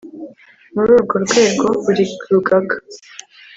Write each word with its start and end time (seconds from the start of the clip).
Muri 0.73 0.89
urwo 0.97 1.15
rwego 1.25 1.65
buri 1.83 2.03
rugaga 2.31 2.75